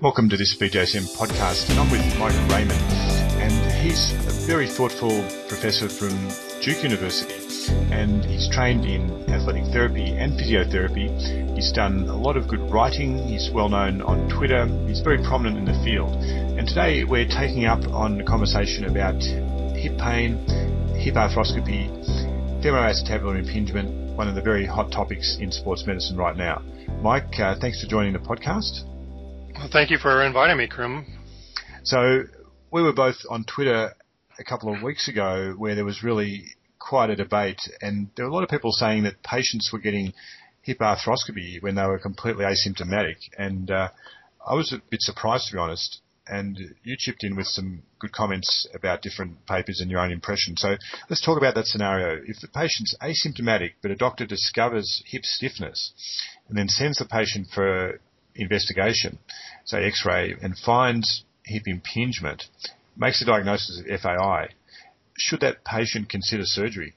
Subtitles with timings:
[0.00, 1.70] Welcome to this BJSM podcast.
[1.70, 2.78] And I'm with Mike Reiman,
[3.42, 5.10] and he's a very thoughtful
[5.48, 6.14] professor from
[6.62, 7.34] Duke University,
[7.90, 11.10] and he's trained in athletic therapy and physiotherapy.
[11.56, 13.18] He's done a lot of good writing.
[13.26, 14.66] He's well known on Twitter.
[14.86, 16.14] He's very prominent in the field.
[16.14, 19.20] And today we're taking up on a conversation about
[19.74, 20.38] hip pain,
[20.94, 21.90] hip arthroscopy,
[22.62, 26.62] femoroacetabular impingement, one of the very hot topics in sports medicine right now.
[27.02, 28.87] Mike, uh, thanks for joining the podcast.
[29.58, 31.04] Well, thank you for inviting me, Karim.
[31.82, 32.22] So
[32.70, 33.92] we were both on Twitter
[34.38, 36.44] a couple of weeks ago where there was really
[36.78, 40.12] quite a debate and there were a lot of people saying that patients were getting
[40.62, 43.88] hip arthroscopy when they were completely asymptomatic and uh,
[44.48, 48.12] I was a bit surprised to be honest and you chipped in with some good
[48.12, 50.56] comments about different papers and your own impression.
[50.56, 50.76] So
[51.10, 52.22] let's talk about that scenario.
[52.24, 55.92] If the patient's asymptomatic but a doctor discovers hip stiffness
[56.48, 57.98] and then sends the patient for
[58.38, 59.18] investigation,
[59.68, 62.44] say X-ray, and finds hip impingement,
[62.96, 64.48] makes a diagnosis of FAI,
[65.16, 66.94] should that patient consider surgery?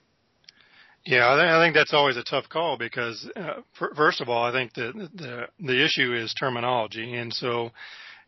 [1.05, 4.73] Yeah, I think that's always a tough call because, uh, first of all, I think
[4.73, 7.71] the, the the issue is terminology, and so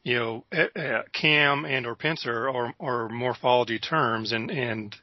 [0.03, 0.45] you know,
[1.13, 4.95] CAM and or pincer are, are morphology terms, and and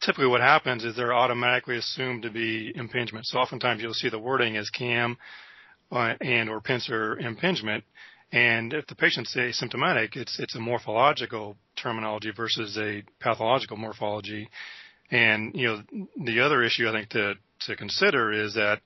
[0.00, 3.26] typically what happens is they're automatically assumed to be impingement.
[3.26, 5.16] So oftentimes you'll see the wording as CAM
[5.90, 7.84] uh, and or pincer impingement.
[8.32, 14.48] And if the patient's asymptomatic, it's it's a morphological terminology versus a pathological morphology.
[15.10, 17.34] And you know, the other issue I think to
[17.66, 18.80] to consider is that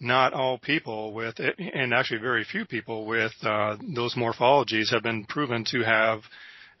[0.00, 5.24] not all people with, and actually very few people with uh, those morphologies have been
[5.24, 6.20] proven to have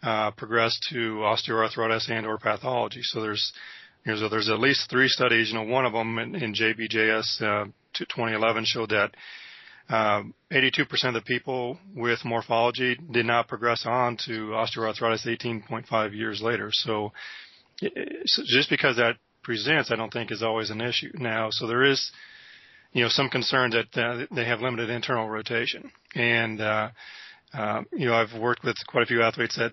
[0.02, 3.00] uh, progressed to osteoarthritis and or pathology.
[3.02, 3.52] So there's
[4.04, 5.48] there's, there's at least three studies.
[5.48, 9.10] You know, one of them in, in JBJS uh, 2011 showed that
[9.88, 16.42] um, 82% of the people with morphology did not progress on to osteoarthritis 18.5 years
[16.42, 16.68] later.
[16.72, 17.12] So,
[17.80, 21.48] so just because that presents, I don't think is always an issue now.
[21.50, 22.10] So there is,
[22.92, 25.90] you know, some concern that uh, they have limited internal rotation.
[26.14, 26.90] And, uh,
[27.54, 29.72] uh, you know, I've worked with quite a few athletes that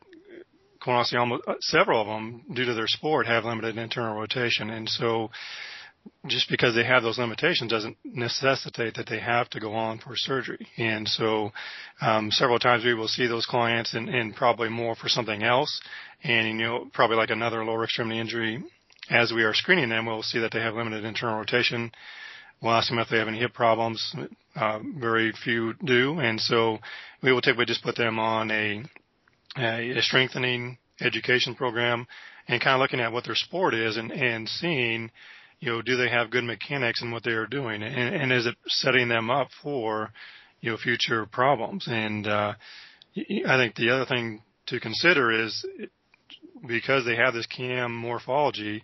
[0.86, 4.70] quite honestly, almost several of them, due to their sport, have limited internal rotation.
[4.70, 5.32] And so,
[6.28, 10.16] just because they have those limitations doesn't necessitate that they have to go on for
[10.16, 10.68] surgery.
[10.78, 11.52] And so,
[12.02, 15.82] um, several times we will see those clients and, and probably more for something else.
[16.24, 18.64] And, you know, probably like another lower extremity injury.
[19.10, 21.92] As we are screening them, we'll see that they have limited internal rotation.
[22.62, 24.16] We'll ask them if they have any hip problems.
[24.56, 26.20] Uh, very few do.
[26.20, 26.80] And so
[27.22, 28.84] we will typically just put them on a,
[29.58, 32.08] a strengthening education program
[32.48, 35.12] and kind of looking at what their sport is and, and seeing,
[35.60, 38.46] you know, do they have good mechanics in what they are doing, and, and is
[38.46, 40.12] it setting them up for,
[40.62, 41.88] you know, future problems?
[41.88, 42.54] And uh,
[43.16, 45.66] I think the other thing to consider is
[46.68, 48.84] because they have this CAM morphology,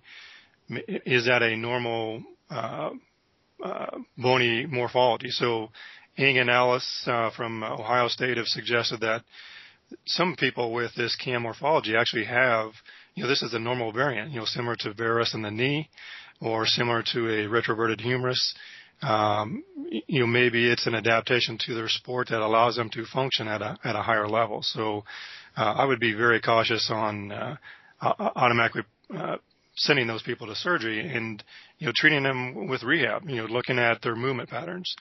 [0.87, 2.91] is that a normal uh,
[3.63, 5.29] uh, bony morphology?
[5.29, 5.69] So,
[6.17, 9.23] Ing and Alice uh, from Ohio State have suggested that
[10.05, 12.71] some people with this CAM morphology actually have,
[13.15, 15.89] you know, this is a normal variant, you know, similar to varus in the knee,
[16.41, 18.55] or similar to a retroverted humerus.
[19.01, 19.63] Um,
[20.07, 23.61] you know, maybe it's an adaptation to their sport that allows them to function at
[23.61, 24.61] a at a higher level.
[24.61, 25.03] So,
[25.57, 27.55] uh, I would be very cautious on uh,
[28.01, 28.83] automatically
[29.15, 29.37] uh,
[29.81, 31.43] sending those people to surgery and
[31.79, 33.27] you know treating them with rehab.
[33.27, 34.95] You know, looking at their movement patterns,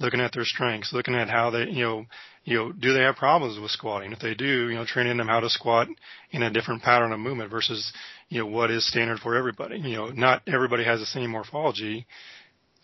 [0.00, 2.06] looking at their strengths, looking at how they you know
[2.44, 4.12] you know do they have problems with squatting?
[4.12, 5.88] If they do, you know, training them how to squat
[6.30, 7.92] in a different pattern of movement versus
[8.28, 9.78] you know, what is standard for everybody.
[9.78, 12.06] You know, not everybody has the same morphology.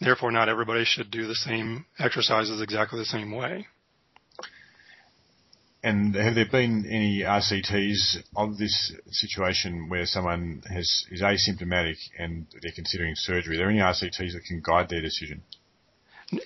[0.00, 3.66] Therefore, not everybody should do the same exercises exactly the same way.
[5.82, 12.46] And have there been any RCTs of this situation where someone has is asymptomatic and
[12.60, 13.56] they're considering surgery?
[13.56, 15.42] Are there any RCTs that can guide their decision?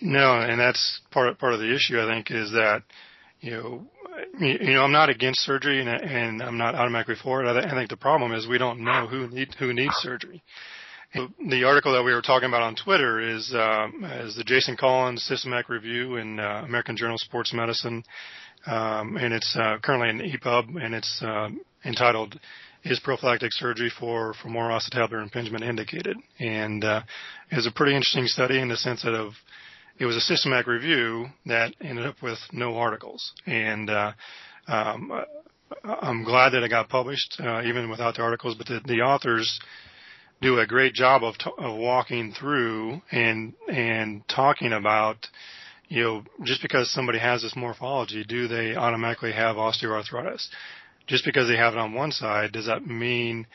[0.00, 2.00] No, and that's part of, part of the issue.
[2.00, 2.84] I think is that
[3.40, 3.86] you know
[4.38, 7.48] you know, I'm not against surgery and, and I'm not automatically for it.
[7.48, 10.42] I, th- I think the problem is we don't know who need who needs surgery.
[11.14, 15.22] the article that we were talking about on Twitter is um, is the Jason Collins
[15.22, 18.04] systematic review in uh, American Journal of Sports Medicine,
[18.66, 21.48] um, and it's uh, currently in EPUB, and it's uh,
[21.84, 22.38] entitled
[22.84, 27.02] "Is Prophylactic Surgery for Femoral Acetabular Impingement Indicated?" And uh,
[27.50, 29.32] it's a pretty interesting study in the sense that of
[29.98, 33.32] it was a systematic review that ended up with no articles.
[33.46, 34.12] And uh,
[34.66, 35.24] um,
[35.84, 38.56] I'm glad that it got published, uh, even without the articles.
[38.56, 39.60] But the, the authors
[40.40, 45.16] do a great job of, t- of walking through and and talking about
[45.88, 50.48] you know, just because somebody has this morphology, do they automatically have osteoarthritis?
[51.06, 53.46] Just because they have it on one side, does that mean,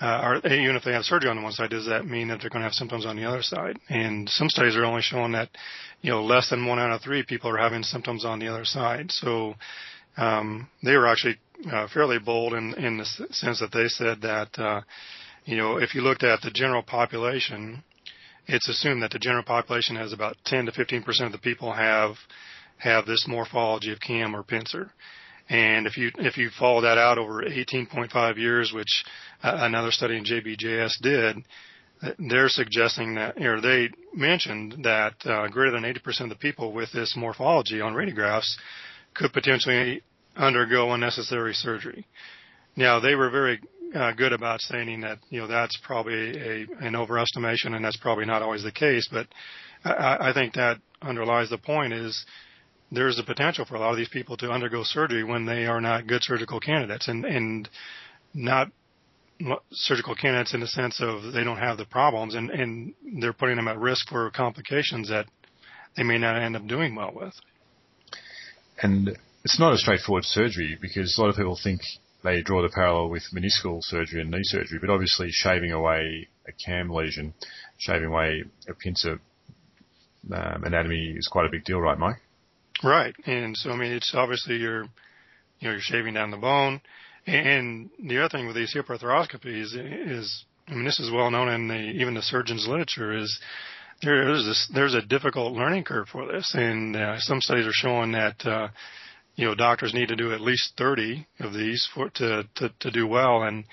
[0.00, 2.40] uh, or even if they have surgery on the one side, does that mean that
[2.40, 3.78] they're going to have symptoms on the other side?
[3.88, 5.48] And some studies are only showing that,
[6.02, 8.64] you know, less than one out of three people are having symptoms on the other
[8.64, 9.12] side.
[9.12, 9.54] So,
[10.16, 11.36] um, they were actually
[11.70, 14.80] uh, fairly bold in, in the sense that they said that, uh,
[15.44, 17.84] you know, if you looked at the general population,
[18.46, 21.72] it's assumed that the general population has about 10 to 15 percent of the people
[21.72, 22.14] have
[22.78, 24.90] have this morphology of CAM or pincer.
[25.48, 29.04] And if you if you follow that out over 18.5 years, which
[29.42, 31.36] uh, another study in JBJS did,
[32.18, 36.92] they're suggesting that, or they mentioned that uh, greater than 80% of the people with
[36.92, 38.56] this morphology on radiographs
[39.14, 40.02] could potentially
[40.36, 42.06] undergo unnecessary surgery.
[42.76, 43.60] Now they were very
[43.94, 48.24] uh, good about saying that you know that's probably a an overestimation and that's probably
[48.24, 49.26] not always the case, but
[49.84, 52.24] I, I think that underlies the point is
[52.90, 55.80] there's a potential for a lot of these people to undergo surgery when they are
[55.80, 57.68] not good surgical candidates and and
[58.34, 58.70] not
[59.70, 63.56] surgical candidates in the sense of they don't have the problems and and they're putting
[63.56, 65.26] them at risk for complications that
[65.96, 67.34] they may not end up doing well with.
[68.82, 71.80] And it's not a straightforward surgery because a lot of people think
[72.26, 76.52] they draw the parallel with meniscal surgery and knee surgery, but obviously shaving away a
[76.52, 77.32] cam lesion,
[77.78, 79.20] shaving away a pincer
[80.32, 82.16] um, anatomy is quite a big deal, right, Mike?
[82.82, 86.80] Right, and so I mean, it's obviously you're, you know, you're shaving down the bone,
[87.26, 91.48] and the other thing with these hip arthroscopies is, I mean, this is well known
[91.48, 93.38] in the even the surgeon's literature is
[94.02, 98.12] there's this there's a difficult learning curve for this, and uh, some studies are showing
[98.12, 98.44] that.
[98.44, 98.68] Uh,
[99.36, 102.90] you know, doctors need to do at least 30 of these for to to, to
[102.90, 103.64] do well, and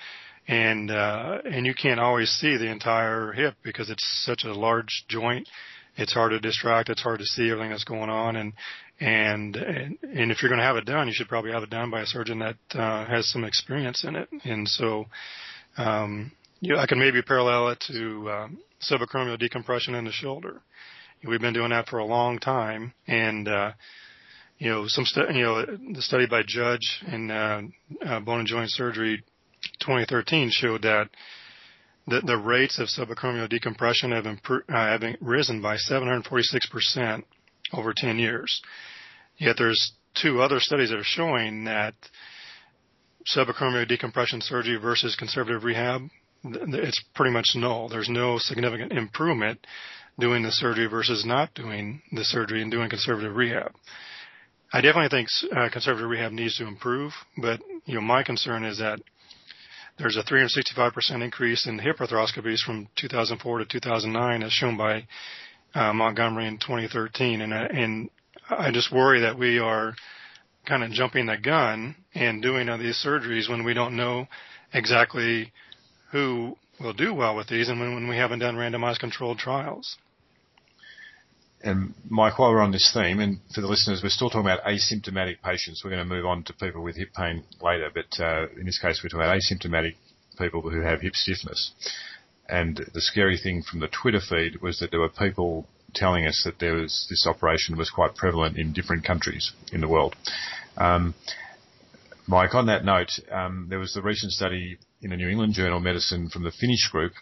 [0.46, 5.04] and uh, and you can't always see the entire hip because it's such a large
[5.08, 5.48] joint.
[5.96, 6.90] It's hard to distract.
[6.90, 8.52] It's hard to see everything that's going on, and
[9.00, 11.70] and and, and if you're going to have it done, you should probably have it
[11.70, 14.28] done by a surgeon that uh, has some experience in it.
[14.44, 15.06] And so,
[15.78, 16.30] um,
[16.60, 20.60] you know, I can maybe parallel it to um, subacromial decompression in the shoulder.
[21.26, 23.72] We've been doing that for a long time, and uh,
[24.58, 27.62] you know, some stu- you know, the study by Judge in uh,
[28.04, 29.22] uh, Bone and Joint Surgery
[29.80, 31.08] 2013 showed that
[32.06, 37.22] the, the rates of subacromial decompression have, impro- uh, have risen by 746%
[37.72, 38.62] over 10 years.
[39.38, 41.94] Yet there's two other studies that are showing that
[43.34, 46.02] subacromial decompression surgery versus conservative rehab,
[46.44, 47.88] it's pretty much null.
[47.88, 49.66] There's no significant improvement
[50.18, 53.72] doing the surgery versus not doing the surgery and doing conservative rehab.
[54.74, 58.78] I definitely think uh, conservative rehab needs to improve, but you know my concern is
[58.78, 58.98] that
[59.98, 65.06] there's a 365% increase in hip arthroscopies from 2004 to 2009, as shown by
[65.76, 68.10] uh, Montgomery in 2013, and uh, and
[68.50, 69.94] I just worry that we are
[70.66, 74.26] kind of jumping the gun and doing these surgeries when we don't know
[74.72, 75.52] exactly
[76.10, 79.98] who will do well with these, and when, when we haven't done randomized controlled trials.
[81.64, 84.64] And Mike, while we're on this theme, and for the listeners, we're still talking about
[84.64, 85.82] asymptomatic patients.
[85.82, 88.78] We're going to move on to people with hip pain later, but uh, in this
[88.78, 89.94] case, we're talking about asymptomatic
[90.36, 91.72] people who have hip stiffness.
[92.50, 96.42] And the scary thing from the Twitter feed was that there were people telling us
[96.44, 100.14] that there was this operation was quite prevalent in different countries in the world.
[100.76, 101.14] Um,
[102.26, 105.78] Mike, on that note, um, there was the recent study in the New England Journal
[105.78, 107.12] of Medicine from the Finnish group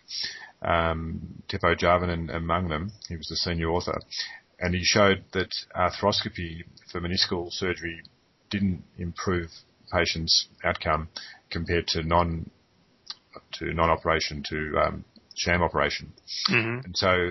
[0.65, 2.93] um, Teppo Jarvinen among them.
[3.09, 4.01] He was the senior author,
[4.61, 8.03] and he showed that arthroscopy for meniscal surgery
[8.51, 9.49] didn't improve
[9.93, 11.09] patients' outcome
[11.51, 12.51] compared to non
[13.55, 15.05] to non-operation to um,
[15.37, 16.13] sham operation.
[16.51, 16.85] Mm-hmm.
[16.85, 17.31] And so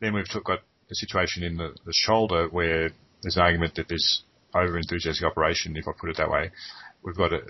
[0.00, 2.90] then we've got a situation in the, the shoulder where
[3.22, 4.22] there's an argument that there's
[4.54, 6.50] over enthusiastic operation, if I put it that way.
[7.02, 7.40] We've got a,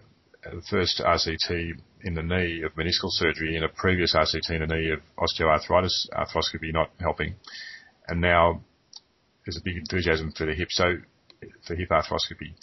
[0.44, 1.72] the first RCT
[2.02, 6.08] in the knee of meniscal surgery and a previous RCT in the knee of osteoarthritis
[6.12, 7.34] arthroscopy not helping.
[8.08, 8.62] And now
[9.44, 10.96] there's a big enthusiasm for the hip, so
[11.66, 12.54] for hip arthroscopy,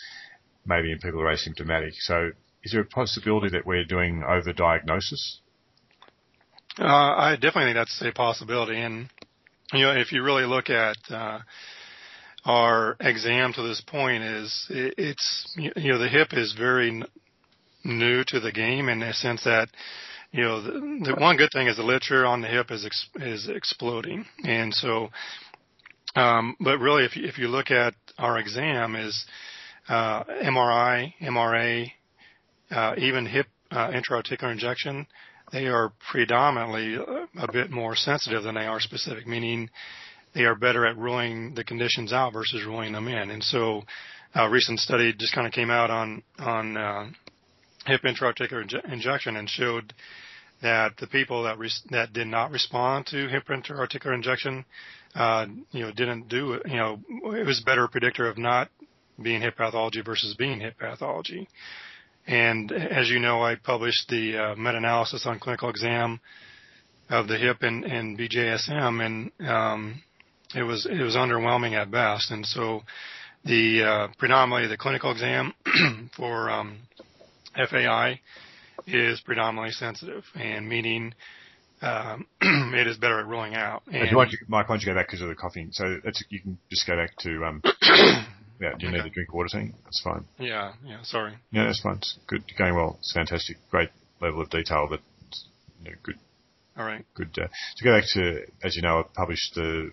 [0.66, 1.94] maybe in people who are asymptomatic.
[2.00, 2.32] So
[2.64, 5.40] is there a possibility that we're doing over-diagnosis?
[6.80, 8.80] Uh, I definitely think that's a possibility.
[8.80, 9.10] And,
[9.74, 11.40] you know, if you really look at, uh,
[12.44, 17.04] our exam to this point is it's you know the hip is very
[17.84, 19.70] new to the game in the sense that
[20.32, 20.72] you know the,
[21.06, 24.74] the one good thing is the literature on the hip is ex, is exploding, and
[24.74, 25.10] so.
[26.14, 29.26] Um, but really, if you, if you look at our exam, is
[29.88, 31.90] uh, MRI, MRA,
[32.70, 35.08] uh, even hip uh, intra-articular injection,
[35.54, 36.96] they are predominantly
[37.40, 39.26] a bit more sensitive than they are specific.
[39.26, 39.70] Meaning,
[40.34, 43.32] they are better at ruling the conditions out versus ruling them in.
[43.32, 43.84] And so,
[44.36, 47.10] a recent study just kind of came out on on uh,
[47.86, 49.94] hip intra-articular injection and showed
[50.62, 54.64] that the people that res- that did not respond to hip intra-articular injection,
[55.16, 56.64] uh, you know, didn't do it.
[56.68, 57.00] You know,
[57.36, 58.70] it was a better predictor of not
[59.22, 61.48] being hip pathology versus being hip pathology.
[62.28, 66.20] And as you know, I published the uh, meta-analysis on clinical exam
[67.10, 70.02] of the hip and, and BJSM, and um,
[70.56, 72.32] it was it was underwhelming at best.
[72.32, 72.84] And so,
[73.44, 75.54] the uh, predominantly the clinical exam
[76.16, 76.78] for um,
[77.56, 78.20] FAI
[78.88, 81.14] is predominantly sensitive, and meaning
[81.82, 83.84] um, it is better at ruling out.
[83.88, 85.70] And, and Mike, why don't you go back because of the coughing?
[85.72, 87.62] So that's you can just go back to um,
[88.62, 88.98] Yeah, do you okay.
[89.02, 89.74] need a drink of water, thing?
[89.86, 90.24] That's fine.
[90.38, 91.34] Yeah, yeah, sorry.
[91.52, 91.98] Yeah, that's fine.
[91.98, 92.44] It's good.
[92.48, 92.98] You're going well.
[93.00, 93.58] It's fantastic.
[93.72, 93.90] Great
[94.22, 95.00] level of detail, but
[95.84, 96.16] you know, good.
[96.78, 97.04] All right.
[97.16, 97.36] Good.
[97.42, 99.90] Uh, to go back to, as you know, I published the,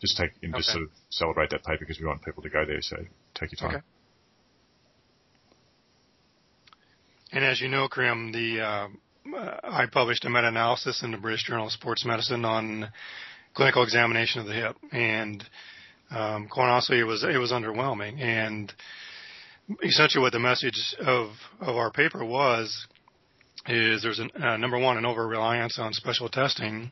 [0.00, 0.58] just take, and okay.
[0.58, 2.96] just sort of celebrate that paper because we want people to go there, so
[3.34, 3.76] take your time.
[3.76, 3.84] Okay.
[7.32, 8.88] And as you know, Karim, the, uh,
[9.62, 12.90] I published a meta-analysis in the British Journal of Sports Medicine on
[13.54, 15.44] clinical examination of the hip, and
[16.10, 18.20] um, quite honestly, it was it was underwhelming.
[18.20, 18.72] And
[19.84, 22.86] essentially, what the message of of our paper was
[23.68, 26.90] is there's an, uh, number one an over reliance on special testing,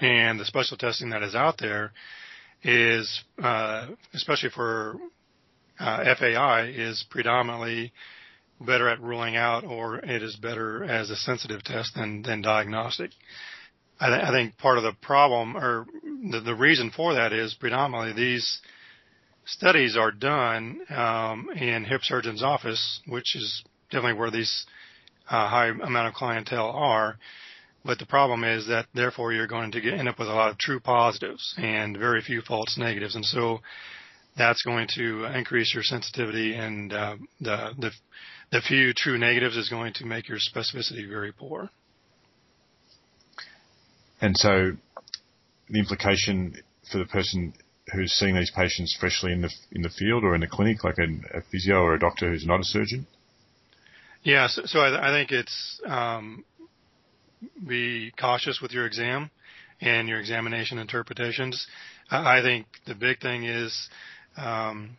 [0.00, 1.92] and the special testing that is out there
[2.62, 4.96] is uh, especially for
[5.78, 7.92] uh, FAI is predominantly
[8.60, 13.10] better at ruling out or it is better as a sensitive test than, than diagnostic.
[14.00, 17.54] I, th- I think part of the problem or the, the reason for that is
[17.54, 18.60] predominantly these
[19.44, 24.66] studies are done um, in hip surgeon's office, which is definitely where these
[25.30, 27.16] uh, high amount of clientele are.
[27.84, 30.50] But the problem is that therefore you're going to get, end up with a lot
[30.50, 33.60] of true positives and very few false negatives, and so
[34.36, 37.90] that's going to increase your sensitivity, and uh, the the
[38.52, 41.70] the few true negatives is going to make your specificity very poor.
[44.20, 44.72] And so
[45.68, 46.54] the implication
[46.90, 47.52] for the person
[47.92, 50.98] who's seeing these patients freshly in the in the field or in the clinic, like
[50.98, 53.06] a, a physio or a doctor who's not a surgeon?
[54.22, 56.44] Yeah, so, so I, I, think it's um,
[57.64, 59.30] be cautious with your exam
[59.80, 61.66] and your examination interpretations.
[62.10, 63.88] I, I think the big thing is
[64.36, 64.96] um,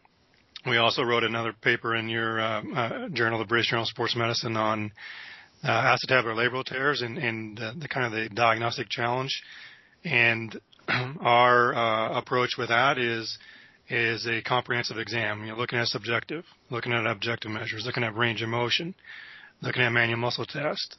[0.68, 4.16] we also wrote another paper in your uh, uh, journal, the British Journal of Sports
[4.16, 4.92] Medicine, on
[5.64, 9.42] uh, acetabular labral tears and, and uh, the kind of the diagnostic challenge.
[10.04, 13.38] And our uh, approach with that is
[13.90, 15.46] is a comprehensive exam.
[15.46, 18.94] You're looking at subjective, looking at objective measures, looking at range of motion,
[19.62, 20.98] looking at manual muscle test,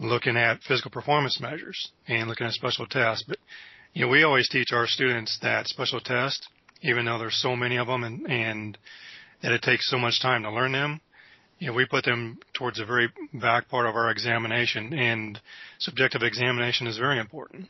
[0.00, 3.24] looking at physical performance measures, and looking at special tests.
[3.26, 3.38] But
[3.92, 6.48] you know, we always teach our students that special tests,
[6.82, 8.78] even though there's so many of them and, and
[9.42, 11.00] that it takes so much time to learn them,
[11.58, 15.40] you know, we put them towards the very back part of our examination, and
[15.78, 17.68] subjective examination is very important.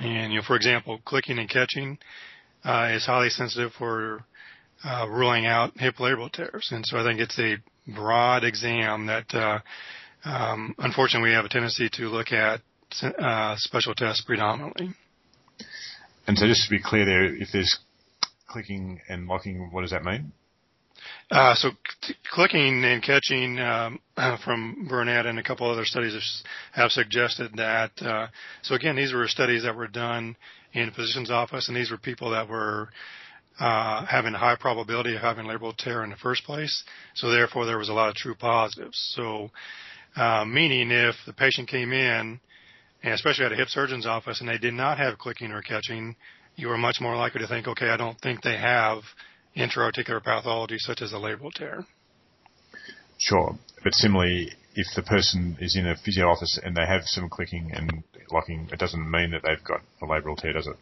[0.00, 1.98] And you know, for example, clicking and catching
[2.64, 4.24] uh, is highly sensitive for
[4.84, 7.56] uh, ruling out hip labral tears, and so I think it's a
[7.86, 9.60] broad exam that, uh,
[10.24, 12.60] um, unfortunately, we have a tendency to look at
[13.02, 14.90] uh, special tests predominantly.
[16.26, 17.78] And so, just to be clear, there, if there's
[18.52, 20.32] clicking and locking, what does that mean?
[21.30, 21.70] Uh, so
[22.32, 23.98] clicking and catching um,
[24.44, 27.90] from Burnett and a couple other studies have, suggested that.
[28.00, 28.26] Uh,
[28.62, 30.36] so again, these were studies that were done
[30.72, 32.90] in a physician's office, and these were people that were
[33.58, 36.84] uh, having a high probability of having labral tear in the first place.
[37.14, 38.98] So therefore, there was a lot of true positives.
[39.14, 39.50] So
[40.16, 42.40] uh, meaning if the patient came in,
[43.02, 46.14] and especially at a hip surgeon's office, and they did not have clicking or catching,
[46.56, 49.02] you are much more likely to think, okay, I don't think they have
[49.54, 51.84] intra-articular pathology such as a labral tear.
[53.18, 53.58] Sure.
[53.82, 57.70] But similarly, if the person is in a physio office and they have some clicking
[57.72, 60.76] and locking, it doesn't mean that they've got a labral tear, does it?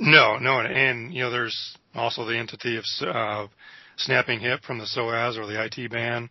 [0.00, 0.60] No, no.
[0.60, 3.46] And, you know, there's also the entity of uh,
[3.96, 6.30] snapping hip from the psoas or the IT band.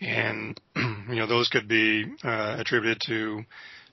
[0.00, 3.44] And, you know, those could be uh, attributed to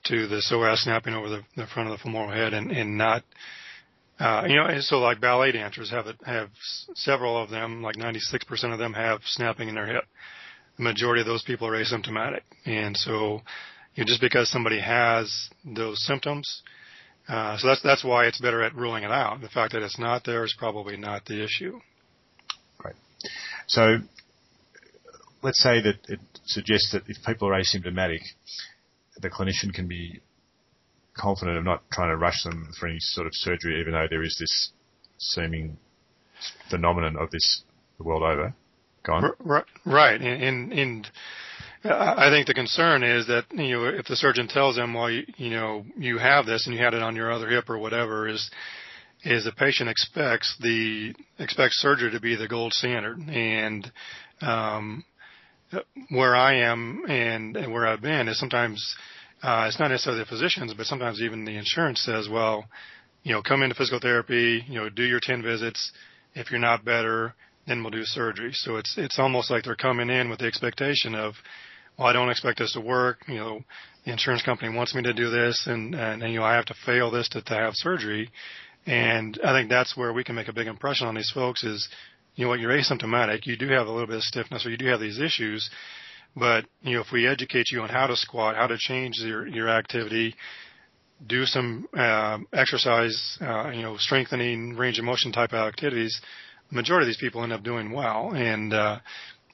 [0.04, 3.24] to the psoas snapping over the, the front of the femoral head and, and not
[4.18, 6.48] uh, you know, so like ballet dancers have it, have
[6.94, 10.04] several of them, like 96% of them have snapping in their hip.
[10.78, 13.40] The majority of those people are asymptomatic, and so
[13.94, 16.62] you know, just because somebody has those symptoms,
[17.28, 19.40] uh, so that's that's why it's better at ruling it out.
[19.40, 21.80] The fact that it's not there is probably not the issue.
[22.84, 22.94] Right.
[23.66, 23.98] So
[25.42, 28.20] let's say that it suggests that if people are asymptomatic,
[29.20, 30.20] the clinician can be
[31.16, 34.22] confident of not trying to rush them for any sort of surgery, even though there
[34.22, 34.70] is this
[35.18, 35.78] seeming
[36.70, 37.62] phenomenon of this
[37.98, 38.54] the world over.
[39.04, 39.32] Gone.
[39.84, 41.10] Right, and, and
[41.84, 45.24] I think the concern is that you know if the surgeon tells them, well, you,
[45.36, 48.28] you know, you have this and you had it on your other hip or whatever,
[48.28, 48.50] is
[49.22, 53.90] is the patient expects the expects surgery to be the gold standard, and
[54.40, 55.04] um,
[56.10, 58.94] where I am and, and where I've been is sometimes
[59.42, 62.66] uh, it's not necessarily the physicians, but sometimes even the insurance says, well,
[63.22, 65.92] you know, come into physical therapy, you know, do your 10 visits.
[66.34, 67.34] If you're not better,
[67.66, 68.52] then we'll do surgery.
[68.52, 71.34] So it's, it's almost like they're coming in with the expectation of,
[71.98, 73.24] well, I don't expect this to work.
[73.26, 73.60] You know,
[74.04, 76.66] the insurance company wants me to do this and, and, and you know, I have
[76.66, 78.30] to fail this to, to have surgery.
[78.86, 81.88] And I think that's where we can make a big impression on these folks is,
[82.36, 83.46] you know what, you're asymptomatic.
[83.46, 85.68] You do have a little bit of stiffness or you do have these issues.
[86.36, 89.46] But, you know, if we educate you on how to squat, how to change your,
[89.46, 90.34] your activity,
[91.26, 96.20] do some uh, exercise, uh, you know, strengthening range of motion type of activities,
[96.68, 98.32] the majority of these people end up doing well.
[98.34, 98.98] And, uh,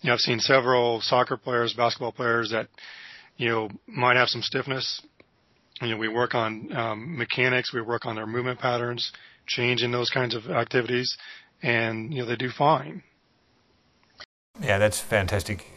[0.01, 2.67] you know, I've seen several soccer players, basketball players that,
[3.37, 5.03] you know, might have some stiffness.
[5.81, 9.13] You know, we work on um, mechanics, we work on their movement patterns,
[9.47, 11.17] changing those kinds of activities,
[11.63, 13.05] and, you know, they do fine.
[14.61, 15.72] Yeah, that's fantastic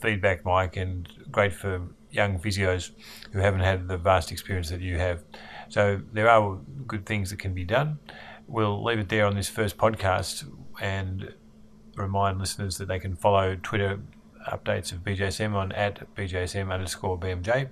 [0.00, 2.90] feedback, Mike, and great for young physios
[3.32, 5.22] who haven't had the vast experience that you have.
[5.68, 7.98] So there are good things that can be done.
[8.46, 10.44] We'll leave it there on this first podcast
[10.80, 11.34] and
[11.94, 14.00] remind listeners that they can follow Twitter
[14.50, 17.68] updates of BJSM on at BJSM underscore BMJ.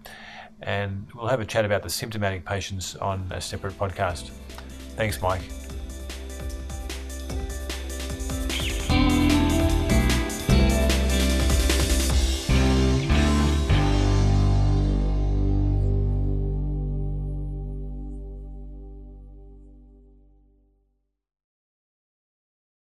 [0.61, 4.31] And we'll have a chat about the symptomatic patients on a separate podcast.
[4.97, 5.58] Thanks, Mike.